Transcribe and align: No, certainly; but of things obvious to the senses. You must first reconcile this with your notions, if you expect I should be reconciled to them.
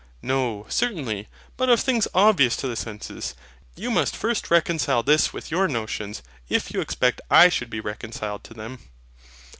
No, 0.23 0.65
certainly; 0.67 1.27
but 1.57 1.69
of 1.69 1.79
things 1.79 2.07
obvious 2.15 2.55
to 2.57 2.67
the 2.67 2.75
senses. 2.75 3.35
You 3.75 3.91
must 3.91 4.15
first 4.15 4.49
reconcile 4.49 5.03
this 5.03 5.31
with 5.31 5.51
your 5.51 5.67
notions, 5.67 6.23
if 6.49 6.71
you 6.73 6.81
expect 6.81 7.21
I 7.29 7.49
should 7.49 7.69
be 7.69 7.81
reconciled 7.81 8.43
to 8.45 8.55
them. 8.55 8.79